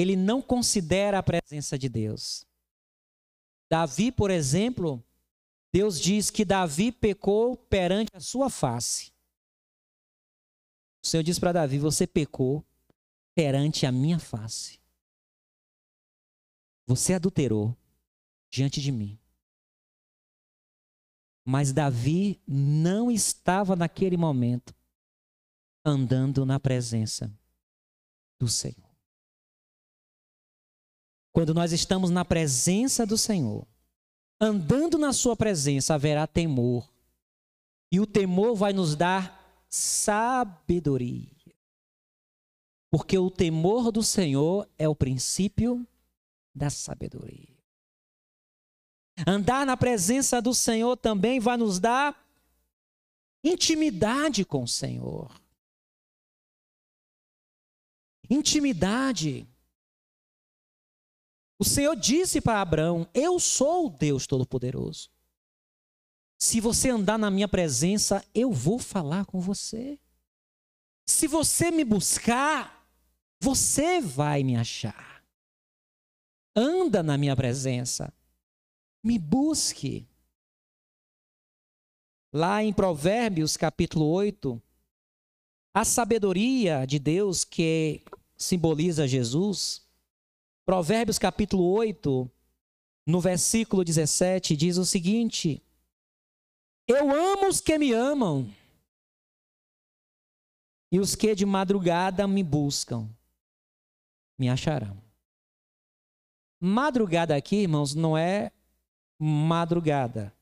ele 0.00 0.16
não 0.16 0.40
considera 0.40 1.18
a 1.18 1.22
presença 1.22 1.78
de 1.78 1.88
Deus. 1.88 2.44
Davi, 3.70 4.10
por 4.10 4.30
exemplo, 4.30 5.04
Deus 5.72 6.00
diz 6.00 6.30
que 6.30 6.44
Davi 6.44 6.90
pecou 6.90 7.56
perante 7.56 8.10
a 8.14 8.20
sua 8.20 8.50
face. 8.50 9.12
O 11.02 11.06
Senhor 11.06 11.22
diz 11.22 11.38
para 11.38 11.52
Davi: 11.52 11.78
Você 11.78 12.06
pecou 12.06 12.64
perante 13.34 13.86
a 13.86 13.92
minha 13.92 14.18
face. 14.18 14.80
Você 16.86 17.14
adulterou 17.14 17.76
diante 18.50 18.80
de 18.80 18.90
mim. 18.90 19.18
Mas 21.44 21.72
Davi 21.72 22.40
não 22.46 23.10
estava 23.10 23.76
naquele 23.76 24.16
momento 24.16 24.74
andando 25.84 26.44
na 26.44 26.60
presença 26.60 27.32
do 28.38 28.48
Senhor. 28.48 28.89
Quando 31.32 31.54
nós 31.54 31.72
estamos 31.72 32.10
na 32.10 32.24
presença 32.24 33.06
do 33.06 33.16
Senhor, 33.16 33.66
andando 34.40 34.98
na 34.98 35.12
Sua 35.12 35.36
presença, 35.36 35.94
haverá 35.94 36.26
temor. 36.26 36.90
E 37.92 38.00
o 38.00 38.06
temor 38.06 38.54
vai 38.54 38.72
nos 38.72 38.96
dar 38.96 39.64
sabedoria. 39.68 41.28
Porque 42.90 43.16
o 43.16 43.30
temor 43.30 43.92
do 43.92 44.02
Senhor 44.02 44.68
é 44.76 44.88
o 44.88 44.94
princípio 44.94 45.86
da 46.54 46.68
sabedoria. 46.70 47.56
Andar 49.26 49.66
na 49.66 49.76
presença 49.76 50.40
do 50.40 50.54
Senhor 50.54 50.96
também 50.96 51.38
vai 51.38 51.56
nos 51.56 51.78
dar 51.78 52.16
intimidade 53.44 54.44
com 54.44 54.64
o 54.64 54.68
Senhor. 54.68 55.30
Intimidade. 58.28 59.46
O 61.60 61.64
Senhor 61.64 61.94
disse 61.94 62.40
para 62.40 62.62
Abraão: 62.62 63.06
Eu 63.12 63.38
sou 63.38 63.86
o 63.86 63.90
Deus 63.90 64.26
Todo-Poderoso. 64.26 65.10
Se 66.38 66.58
você 66.58 66.88
andar 66.88 67.18
na 67.18 67.30
minha 67.30 67.46
presença, 67.46 68.24
eu 68.34 68.50
vou 68.50 68.78
falar 68.78 69.26
com 69.26 69.42
você. 69.42 70.00
Se 71.06 71.26
você 71.26 71.70
me 71.70 71.84
buscar, 71.84 72.88
você 73.42 74.00
vai 74.00 74.42
me 74.42 74.56
achar. 74.56 75.22
Anda 76.56 77.02
na 77.02 77.18
minha 77.18 77.36
presença 77.36 78.10
me 79.04 79.18
busque. 79.18 80.08
Lá 82.32 82.62
em 82.62 82.72
Provérbios, 82.72 83.58
capítulo 83.58 84.06
8, 84.06 84.62
A 85.74 85.84
sabedoria 85.84 86.86
de 86.86 86.98
Deus 86.98 87.44
que 87.44 88.02
simboliza 88.34 89.06
Jesus, 89.06 89.89
Provérbios 90.70 91.18
capítulo 91.18 91.68
8, 91.72 92.30
no 93.04 93.20
versículo 93.20 93.82
17, 93.84 94.54
diz 94.54 94.76
o 94.76 94.84
seguinte: 94.84 95.60
Eu 96.86 97.10
amo 97.10 97.48
os 97.48 97.60
que 97.60 97.76
me 97.76 97.92
amam, 97.92 98.48
e 100.92 101.00
os 101.00 101.16
que 101.16 101.34
de 101.34 101.44
madrugada 101.44 102.24
me 102.28 102.44
buscam, 102.44 103.10
me 104.38 104.48
acharão. 104.48 104.96
Madrugada 106.60 107.34
aqui, 107.34 107.56
irmãos, 107.62 107.92
não 107.92 108.16
é 108.16 108.52
madrugada. 109.18 110.32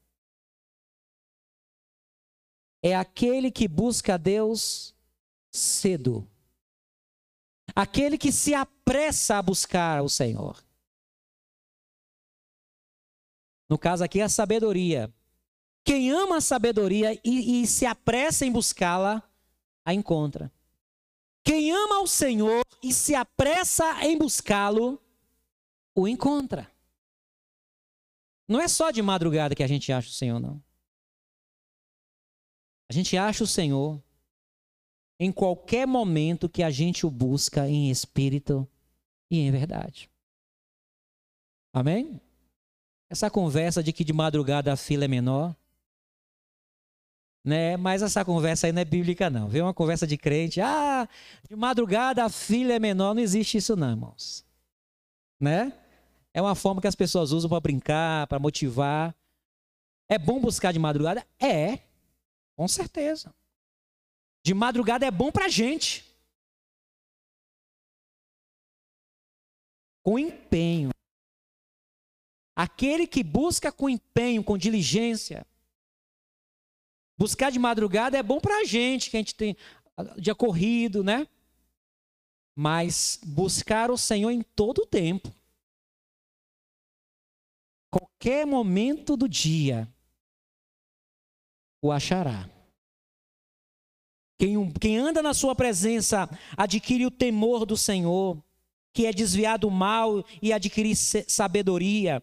É 2.82 2.94
aquele 2.94 3.50
que 3.50 3.66
busca 3.66 4.12
a 4.12 4.18
Deus 4.18 4.94
cedo. 5.50 6.28
Aquele 7.80 8.18
que 8.18 8.32
se 8.32 8.54
apressa 8.54 9.36
a 9.36 9.42
buscar 9.42 10.02
o 10.02 10.08
Senhor. 10.08 10.60
No 13.70 13.78
caso 13.78 14.02
aqui, 14.02 14.20
a 14.20 14.28
sabedoria. 14.28 15.14
Quem 15.84 16.10
ama 16.10 16.38
a 16.38 16.40
sabedoria 16.40 17.14
e, 17.24 17.62
e 17.62 17.66
se 17.68 17.86
apressa 17.86 18.44
em 18.44 18.50
buscá-la, 18.50 19.22
a 19.84 19.94
encontra. 19.94 20.50
Quem 21.44 21.70
ama 21.70 22.00
o 22.00 22.08
Senhor 22.08 22.64
e 22.82 22.92
se 22.92 23.14
apressa 23.14 24.04
em 24.04 24.18
buscá-lo, 24.18 25.00
o 25.94 26.08
encontra. 26.08 26.68
Não 28.48 28.60
é 28.60 28.66
só 28.66 28.90
de 28.90 29.00
madrugada 29.02 29.54
que 29.54 29.62
a 29.62 29.68
gente 29.68 29.92
acha 29.92 30.08
o 30.08 30.12
Senhor, 30.12 30.40
não. 30.40 30.60
A 32.88 32.92
gente 32.92 33.16
acha 33.16 33.44
o 33.44 33.46
Senhor 33.46 34.02
em 35.18 35.33
qualquer 35.33 35.87
momento 35.87 36.48
que 36.48 36.62
a 36.62 36.70
gente 36.70 37.04
o 37.04 37.11
busca 37.11 37.68
em 37.68 37.90
espírito 37.90 38.68
e 39.31 39.40
em 39.40 39.50
verdade. 39.50 40.11
Amém? 41.72 42.20
Essa 43.11 43.31
conversa 43.31 43.83
de 43.83 43.92
que 43.92 44.04
de 44.04 44.12
madrugada 44.12 44.72
a 44.72 44.76
fila 44.76 45.04
é 45.04 45.09
menor, 45.09 45.57
né? 47.44 47.76
Mas 47.76 48.02
essa 48.02 48.24
conversa 48.24 48.66
aí 48.66 48.72
não 48.72 48.83
é 48.83 48.85
bíblica, 48.85 49.31
não. 49.31 49.48
Vê 49.48 49.62
uma 49.62 49.72
conversa 49.72 50.07
de 50.07 50.18
crente, 50.18 50.61
ah, 50.61 51.09
de 51.48 51.57
madrugada 51.57 52.24
a 52.24 52.28
filha 52.28 52.74
é 52.74 52.78
menor, 52.78 53.14
não 53.14 53.22
existe 53.22 53.57
isso, 53.59 53.74
não, 53.74 53.90
irmãos. 53.90 54.44
Né? 55.40 55.72
É 56.35 56.42
uma 56.42 56.54
forma 56.54 56.81
que 56.81 56.87
as 56.87 56.94
pessoas 56.94 57.33
usam 57.33 57.48
para 57.48 57.61
brincar, 57.61 58.26
para 58.26 58.38
motivar. 58.38 59.16
É 60.09 60.18
bom 60.18 60.40
buscar 60.40 60.72
de 60.72 60.78
madrugada? 60.78 61.26
É, 61.40 61.78
com 62.57 62.68
certeza. 62.68 63.35
De 64.48 64.54
madrugada 64.54 65.04
é 65.04 65.11
bom 65.11 65.30
para 65.30 65.44
a 65.44 65.48
gente. 65.50 66.02
Com 70.02 70.18
empenho. 70.18 70.88
Aquele 72.56 73.06
que 73.06 73.22
busca 73.22 73.70
com 73.70 73.90
empenho, 73.90 74.42
com 74.42 74.56
diligência, 74.56 75.46
Buscar 77.18 77.50
de 77.50 77.58
madrugada 77.58 78.16
é 78.16 78.22
bom 78.22 78.40
para 78.40 78.61
a 78.61 78.64
gente, 78.64 79.11
que 79.11 79.18
a 79.18 79.20
gente 79.20 79.34
tem 79.34 79.54
dia 80.16 80.34
corrido, 80.34 81.04
né? 81.04 81.28
Mas 82.56 83.20
buscar 83.22 83.90
o 83.90 83.98
Senhor 83.98 84.30
em 84.30 84.40
todo 84.40 84.78
o 84.78 84.87
tempo. 84.87 85.30
Qualquer 87.90 88.46
momento 88.46 89.14
do 89.14 89.28
dia 89.28 89.87
o 91.82 91.92
achará. 91.92 92.58
Quem, 94.38 94.70
quem 94.72 94.96
anda 94.98 95.20
na 95.20 95.35
sua 95.35 95.55
presença 95.55 96.31
adquire 96.57 97.05
o 97.05 97.11
temor 97.11 97.66
do 97.66 97.77
Senhor, 97.77 98.40
que 98.92 99.05
é 99.05 99.12
desviar 99.12 99.59
do 99.59 99.70
mal 99.70 100.24
e 100.40 100.53
adquirir 100.53 100.94
sabedoria. 100.94 102.22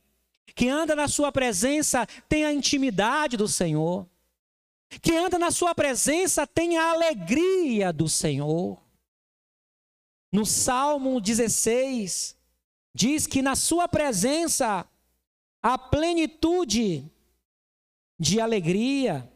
Quem 0.55 0.69
anda 0.69 0.95
na 0.95 1.09
sua 1.09 1.31
presença 1.31 2.07
tem 2.29 2.45
a 2.45 2.53
intimidade 2.53 3.35
do 3.35 3.47
Senhor. 3.47 4.07
Quem 5.01 5.17
anda 5.17 5.37
na 5.37 5.51
sua 5.51 5.75
presença 5.75 6.47
tem 6.47 6.77
a 6.77 6.91
alegria 6.91 7.91
do 7.91 8.07
Senhor. 8.07 8.81
No 10.31 10.45
Salmo 10.45 11.19
16, 11.19 12.35
diz 12.93 13.27
que 13.27 13.41
na 13.41 13.55
sua 13.55 13.89
presença 13.89 14.87
há 15.61 15.77
plenitude 15.77 17.11
de 18.17 18.39
alegria. 18.39 19.29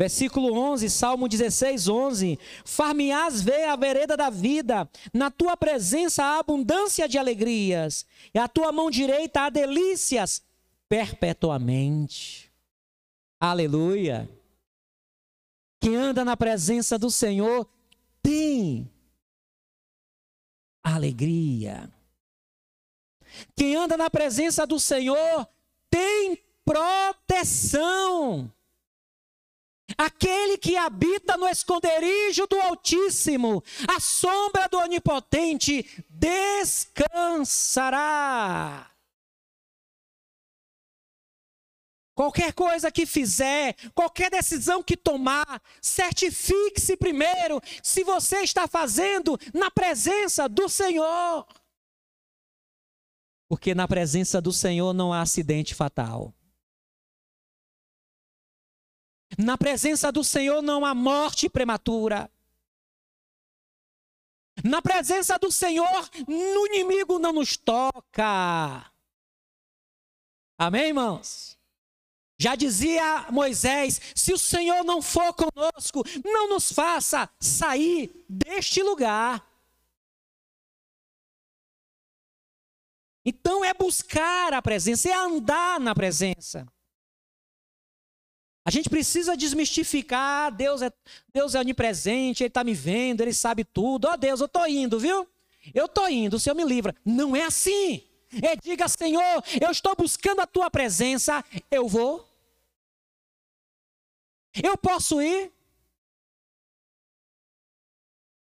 Versículo 0.00 0.54
11, 0.54 0.88
Salmo 0.88 1.28
16, 1.28 1.86
11. 1.86 2.38
Far-me-ás 2.64 3.42
ver 3.42 3.68
a 3.68 3.76
vereda 3.76 4.16
da 4.16 4.30
vida, 4.30 4.88
na 5.12 5.30
tua 5.30 5.58
presença 5.58 6.24
há 6.24 6.38
abundância 6.38 7.06
de 7.06 7.18
alegrias, 7.18 8.06
e 8.32 8.38
a 8.38 8.48
tua 8.48 8.72
mão 8.72 8.90
direita 8.90 9.42
há 9.42 9.50
delícias 9.50 10.42
perpetuamente. 10.88 12.50
Aleluia. 13.38 14.26
Quem 15.82 15.96
anda 15.96 16.24
na 16.24 16.34
presença 16.34 16.98
do 16.98 17.10
Senhor 17.10 17.68
tem 18.22 18.90
alegria. 20.82 21.92
Quem 23.54 23.76
anda 23.76 23.98
na 23.98 24.08
presença 24.08 24.66
do 24.66 24.80
Senhor 24.80 25.46
tem 25.90 26.42
proteção. 26.64 28.50
Aquele 30.00 30.56
que 30.56 30.78
habita 30.78 31.36
no 31.36 31.46
esconderijo 31.46 32.46
do 32.46 32.58
Altíssimo, 32.58 33.62
a 33.86 34.00
sombra 34.00 34.66
do 34.66 34.78
Onipotente, 34.78 35.84
descansará. 36.08 36.90
Qualquer 42.14 42.54
coisa 42.54 42.90
que 42.90 43.04
fizer, 43.04 43.76
qualquer 43.94 44.30
decisão 44.30 44.82
que 44.82 44.96
tomar, 44.96 45.62
certifique-se 45.82 46.96
primeiro 46.96 47.60
se 47.82 48.02
você 48.02 48.38
está 48.38 48.66
fazendo 48.66 49.38
na 49.52 49.70
presença 49.70 50.48
do 50.48 50.66
Senhor. 50.66 51.46
Porque 53.46 53.74
na 53.74 53.86
presença 53.86 54.40
do 54.40 54.50
Senhor 54.50 54.94
não 54.94 55.12
há 55.12 55.20
acidente 55.20 55.74
fatal. 55.74 56.34
Na 59.38 59.56
presença 59.56 60.10
do 60.10 60.24
Senhor 60.24 60.60
não 60.62 60.84
há 60.84 60.94
morte 60.94 61.48
prematura. 61.48 62.30
Na 64.64 64.82
presença 64.82 65.38
do 65.38 65.50
Senhor, 65.50 66.10
o 66.28 66.66
inimigo 66.66 67.18
não 67.18 67.32
nos 67.32 67.56
toca. 67.56 68.90
Amém, 70.58 70.88
irmãos? 70.88 71.58
Já 72.38 72.54
dizia 72.54 73.26
Moisés: 73.30 74.00
se 74.14 74.32
o 74.32 74.38
Senhor 74.38 74.84
não 74.84 75.00
for 75.00 75.34
conosco, 75.34 76.02
não 76.24 76.48
nos 76.48 76.72
faça 76.72 77.28
sair 77.38 78.24
deste 78.28 78.82
lugar. 78.82 79.46
Então 83.24 83.64
é 83.64 83.72
buscar 83.74 84.52
a 84.54 84.62
presença, 84.62 85.08
é 85.08 85.14
andar 85.14 85.78
na 85.78 85.94
presença. 85.94 86.66
A 88.70 88.72
gente 88.72 88.88
precisa 88.88 89.36
desmistificar, 89.36 90.54
Deus 90.54 90.80
é, 90.80 90.92
Deus 91.34 91.56
é 91.56 91.58
onipresente, 91.58 92.44
Ele 92.44 92.50
está 92.50 92.62
me 92.62 92.72
vendo, 92.72 93.20
Ele 93.20 93.34
sabe 93.34 93.64
tudo. 93.64 94.04
Ó 94.04 94.12
oh, 94.12 94.16
Deus, 94.16 94.38
eu 94.38 94.46
estou 94.46 94.64
indo, 94.64 94.96
viu? 94.96 95.28
Eu 95.74 95.86
estou 95.86 96.08
indo, 96.08 96.36
o 96.36 96.38
Senhor 96.38 96.54
me 96.54 96.62
livra. 96.62 96.94
Não 97.04 97.34
é 97.34 97.42
assim. 97.42 98.08
É 98.40 98.54
diga, 98.54 98.86
Senhor, 98.86 99.42
eu 99.60 99.72
estou 99.72 99.96
buscando 99.96 100.40
a 100.40 100.46
tua 100.46 100.70
presença, 100.70 101.44
eu 101.68 101.88
vou. 101.88 102.24
Eu 104.62 104.78
posso 104.78 105.20
ir? 105.20 105.52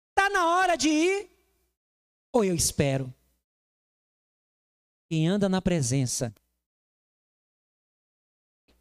Está 0.09 0.29
na 0.29 0.45
hora 0.57 0.75
de 0.75 0.89
ir? 0.89 1.29
Ou 2.33 2.43
eu 2.43 2.53
espero? 2.53 3.13
Quem 5.09 5.25
anda 5.25 5.47
na 5.47 5.61
presença 5.61 6.35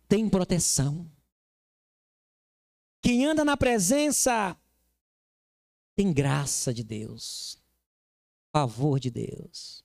tem 0.08 0.28
proteção. 0.28 1.08
Quem 3.06 3.24
anda 3.24 3.44
na 3.44 3.56
presença 3.56 4.60
tem 5.94 6.12
graça 6.12 6.74
de 6.74 6.82
Deus, 6.82 7.56
favor 8.52 8.98
de 8.98 9.12
Deus. 9.12 9.84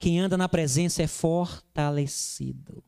Quem 0.00 0.18
anda 0.18 0.36
na 0.36 0.48
presença 0.48 1.00
é 1.00 1.06
fortalecido. 1.06 2.84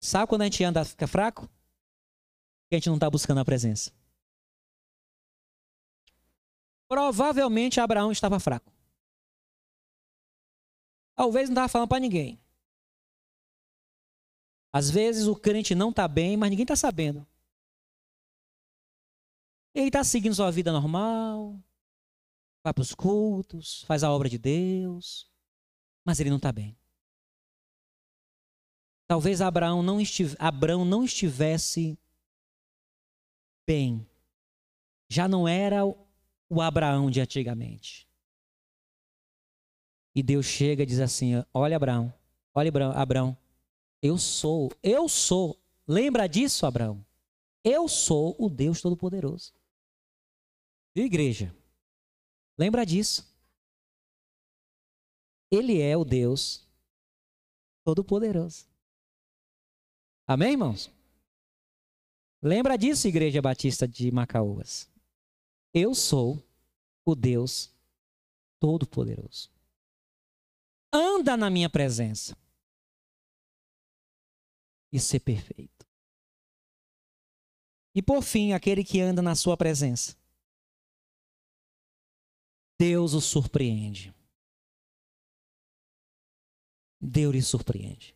Sabe 0.00 0.28
quando 0.28 0.42
a 0.42 0.44
gente 0.44 0.62
anda 0.62 0.84
fica 0.84 1.08
fraco? 1.08 1.50
A 2.70 2.76
gente 2.76 2.86
não 2.86 2.94
está 2.94 3.10
buscando 3.10 3.40
a 3.40 3.44
presença. 3.44 3.92
Provavelmente 6.86 7.80
Abraão 7.80 8.12
estava 8.12 8.38
fraco. 8.38 8.73
Talvez 11.14 11.48
não 11.48 11.54
estava 11.54 11.68
falando 11.68 11.88
para 11.88 12.00
ninguém. 12.00 12.40
Às 14.72 14.90
vezes 14.90 15.26
o 15.26 15.36
crente 15.36 15.74
não 15.74 15.90
está 15.90 16.08
bem, 16.08 16.36
mas 16.36 16.50
ninguém 16.50 16.64
está 16.64 16.74
sabendo. 16.74 17.26
Ele 19.72 19.86
está 19.86 20.02
seguindo 20.02 20.34
sua 20.34 20.50
vida 20.50 20.72
normal, 20.72 21.60
vai 22.62 22.72
para 22.72 22.82
os 22.82 22.94
cultos, 22.94 23.82
faz 23.84 24.02
a 24.02 24.10
obra 24.10 24.28
de 24.28 24.38
Deus, 24.38 25.30
mas 26.04 26.18
ele 26.18 26.30
não 26.30 26.38
está 26.38 26.50
bem. 26.50 26.76
Talvez 29.06 29.40
Abraão 29.40 29.82
não, 29.82 29.98
Abraão 30.38 30.84
não 30.84 31.04
estivesse 31.04 31.98
bem. 33.66 34.04
Já 35.08 35.28
não 35.28 35.46
era 35.46 35.84
o 35.84 36.60
Abraão 36.60 37.10
de 37.10 37.20
antigamente. 37.20 38.08
E 40.14 40.22
Deus 40.22 40.46
chega 40.46 40.82
e 40.82 40.86
diz 40.86 41.00
assim: 41.00 41.32
Olha, 41.52 41.76
Abraão, 41.76 42.12
olha, 42.54 42.70
Abraão, 42.94 43.36
eu 44.00 44.16
sou, 44.18 44.70
eu 44.82 45.08
sou. 45.08 45.58
Lembra 45.86 46.26
disso, 46.26 46.66
Abraão? 46.66 47.04
Eu 47.62 47.88
sou 47.88 48.36
o 48.38 48.48
Deus 48.48 48.80
Todo-Poderoso. 48.80 49.52
E 50.94 51.00
igreja? 51.00 51.54
Lembra 52.56 52.84
disso? 52.84 53.26
Ele 55.50 55.80
é 55.80 55.96
o 55.96 56.04
Deus 56.04 56.66
Todo-Poderoso. 57.82 58.66
Amém, 60.26 60.52
irmãos? 60.52 60.90
Lembra 62.42 62.76
disso, 62.76 63.08
Igreja 63.08 63.40
Batista 63.40 63.88
de 63.88 64.10
Macaúas? 64.10 64.90
Eu 65.72 65.94
sou 65.94 66.42
o 67.04 67.14
Deus 67.14 67.70
Todo-Poderoso. 68.60 69.53
Anda 70.94 71.36
na 71.36 71.50
minha 71.50 71.68
presença 71.68 72.36
e 74.92 75.00
ser 75.00 75.20
perfeito. 75.20 75.84
E 77.94 78.00
por 78.00 78.22
fim, 78.22 78.52
aquele 78.52 78.84
que 78.84 79.00
anda 79.00 79.20
na 79.20 79.34
sua 79.34 79.56
presença. 79.56 80.16
Deus 82.78 83.12
o 83.12 83.20
surpreende. 83.20 84.14
Deus 87.00 87.34
lhe 87.34 87.42
surpreende 87.42 88.14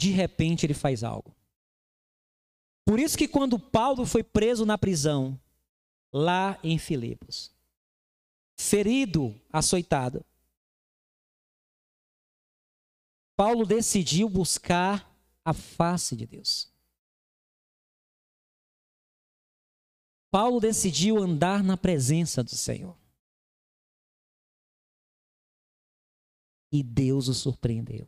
de 0.00 0.10
repente 0.10 0.64
ele 0.64 0.72
faz 0.72 1.04
algo. 1.04 1.36
Por 2.86 2.98
isso 2.98 3.18
que 3.18 3.28
quando 3.28 3.58
Paulo 3.58 4.06
foi 4.06 4.22
preso 4.22 4.64
na 4.64 4.78
prisão, 4.78 5.38
lá 6.10 6.58
em 6.64 6.78
Filipos, 6.78 7.52
ferido, 8.58 9.38
açoitado, 9.52 10.24
Paulo 13.40 13.64
decidiu 13.64 14.28
buscar 14.28 15.10
a 15.42 15.54
face 15.54 16.14
de 16.14 16.26
Deus. 16.26 16.70
Paulo 20.30 20.60
decidiu 20.60 21.16
andar 21.16 21.64
na 21.64 21.76
presença 21.76 22.44
do 22.44 22.50
Senhor. 22.50 22.98
E 26.70 26.82
Deus 26.82 27.28
o 27.28 27.34
surpreendeu. 27.34 28.06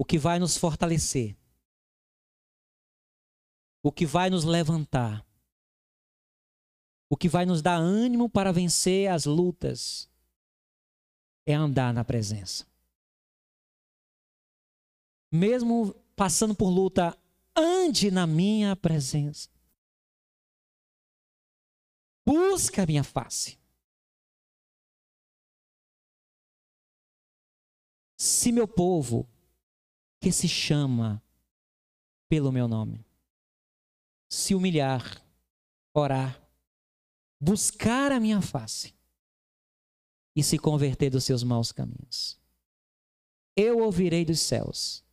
o 0.00 0.04
que 0.04 0.18
vai 0.18 0.38
nos 0.38 0.56
fortalecer, 0.56 1.36
o 3.82 3.92
que 3.92 4.06
vai 4.06 4.30
nos 4.30 4.44
levantar, 4.44 5.26
o 7.10 7.18
que 7.18 7.28
vai 7.28 7.44
nos 7.44 7.60
dar 7.60 7.76
ânimo 7.76 8.26
para 8.26 8.50
vencer 8.50 9.10
as 9.10 9.26
lutas, 9.26 10.09
é 11.50 11.54
andar 11.54 11.92
na 11.92 12.04
presença. 12.04 12.66
Mesmo 15.32 15.94
passando 16.16 16.54
por 16.54 16.68
luta, 16.68 17.16
ande 17.56 18.10
na 18.10 18.26
minha 18.26 18.74
presença. 18.74 19.48
Busca 22.26 22.82
a 22.82 22.86
minha 22.86 23.04
face. 23.04 23.58
Se 28.18 28.52
meu 28.52 28.68
povo 28.68 29.28
que 30.20 30.30
se 30.30 30.46
chama 30.46 31.22
pelo 32.28 32.52
meu 32.52 32.68
nome. 32.68 33.04
Se 34.28 34.54
humilhar, 34.54 35.02
orar, 35.94 36.40
buscar 37.40 38.12
a 38.12 38.20
minha 38.20 38.40
face 38.40 38.94
e 40.40 40.42
se 40.42 40.58
converter 40.58 41.10
dos 41.10 41.24
seus 41.24 41.42
maus 41.42 41.70
caminhos. 41.70 42.40
Eu 43.54 43.80
ouvirei 43.80 44.24
dos 44.24 44.40
céus, 44.40 45.04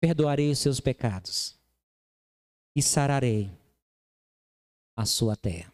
perdoarei 0.00 0.50
os 0.50 0.58
seus 0.58 0.80
pecados 0.80 1.54
e 2.74 2.80
sararei 2.82 3.50
a 4.96 5.04
sua 5.04 5.36
terra. 5.36 5.70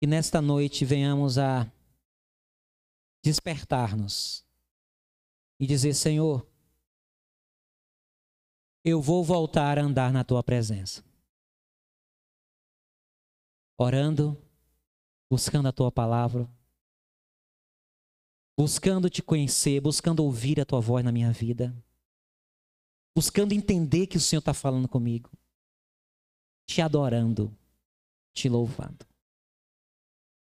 E 0.00 0.06
nesta 0.06 0.40
noite 0.40 0.86
venhamos 0.86 1.36
a 1.36 1.70
despertar-nos 3.22 4.42
e 5.60 5.66
dizer: 5.66 5.92
Senhor, 5.92 6.46
eu 8.82 9.02
vou 9.02 9.22
voltar 9.22 9.78
a 9.78 9.82
andar 9.82 10.14
na 10.14 10.24
tua 10.24 10.42
presença. 10.42 11.04
Orando, 13.76 14.47
buscando 15.30 15.68
a 15.68 15.72
tua 15.72 15.92
palavra, 15.92 16.48
buscando 18.58 19.10
te 19.10 19.22
conhecer, 19.22 19.80
buscando 19.80 20.24
ouvir 20.24 20.60
a 20.60 20.64
tua 20.64 20.80
voz 20.80 21.04
na 21.04 21.12
minha 21.12 21.30
vida, 21.30 21.74
buscando 23.14 23.52
entender 23.52 24.06
que 24.06 24.16
o 24.16 24.20
Senhor 24.20 24.40
está 24.40 24.54
falando 24.54 24.88
comigo, 24.88 25.30
te 26.66 26.80
adorando, 26.80 27.56
te 28.32 28.48
louvando. 28.48 29.06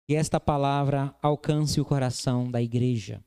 E 0.09 0.15
esta 0.15 0.39
palavra 0.39 1.17
alcance 1.21 1.81
o 1.81 1.85
coração 1.85 2.51
da 2.51 2.63
igreja 2.63 3.25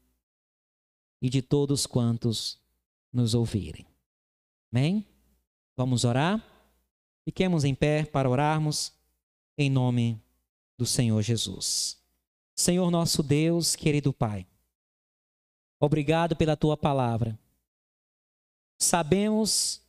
e 1.21 1.29
de 1.29 1.41
todos 1.41 1.85
quantos 1.85 2.61
nos 3.11 3.33
ouvirem. 3.33 3.85
Amém? 4.71 5.05
Vamos 5.75 6.05
orar? 6.05 6.41
Fiquemos 7.25 7.63
em 7.63 7.75
pé 7.75 8.05
para 8.05 8.29
orarmos 8.29 8.93
em 9.57 9.69
nome 9.69 10.21
do 10.79 10.85
Senhor 10.85 11.21
Jesus. 11.21 11.99
Senhor 12.55 12.89
nosso 12.89 13.21
Deus, 13.21 13.75
querido 13.75 14.13
Pai, 14.13 14.47
obrigado 15.77 16.37
pela 16.37 16.55
tua 16.55 16.77
palavra. 16.77 17.37
Sabemos 18.81 19.81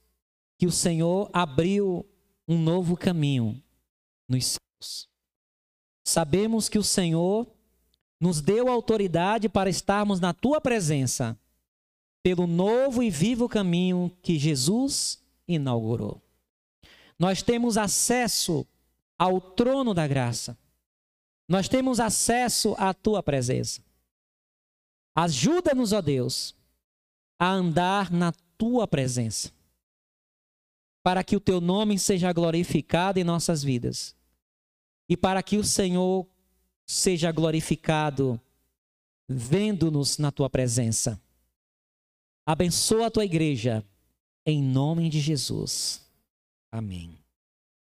que 0.59 0.67
o 0.67 0.73
Senhor 0.73 1.31
abriu 1.33 2.05
um 2.49 2.59
novo 2.59 2.97
caminho 2.97 3.63
nos 4.29 4.47
céus. 4.47 5.09
Sabemos 6.05 6.69
que 6.69 6.77
o 6.77 6.83
Senhor 6.83 7.47
nos 8.21 8.41
deu 8.41 8.69
autoridade 8.69 9.49
para 9.49 9.71
estarmos 9.71 10.19
na 10.19 10.35
tua 10.35 10.61
presença, 10.61 11.39
pelo 12.21 12.49
novo 12.49 13.01
e 13.01 13.11
vivo 13.11 13.49
caminho 13.49 14.11
que 14.21 14.37
Jesus 14.37 15.23
inaugurou. 15.47 16.21
Nós 17.17 17.43
temos 17.43 17.79
acesso 17.79 18.67
ao 19.17 19.41
trono 19.41 19.95
da 19.95 20.09
graça. 20.09 20.59
Nós 21.51 21.69
temos 21.69 21.99
acesso 21.99 22.77
à 22.79 22.95
tua 22.95 23.25
presença. 23.25 23.83
Ajuda-nos, 25.17 25.93
ó 25.93 26.01
Deus, 26.01 26.55
a 27.37 27.51
andar 27.51 28.09
na 28.13 28.33
tua 28.57 28.87
presença, 28.87 29.51
para 31.03 31.25
que 31.25 31.35
o 31.35 31.41
teu 31.41 31.61
nome 31.61 31.99
seja 31.99 32.33
glorificado 32.33 33.19
em 33.19 33.25
nossas 33.25 33.65
vidas 33.65 34.15
e 35.09 35.17
para 35.17 35.43
que 35.43 35.57
o 35.57 35.65
Senhor 35.65 36.25
seja 36.87 37.33
glorificado 37.33 38.41
vendo-nos 39.29 40.19
na 40.19 40.31
tua 40.31 40.49
presença. 40.49 41.21
Abençoa 42.47 43.07
a 43.07 43.11
tua 43.11 43.25
igreja, 43.25 43.85
em 44.47 44.63
nome 44.63 45.11
de 45.11 45.21
Jesus. 45.21 46.01
Amém. 46.71 47.20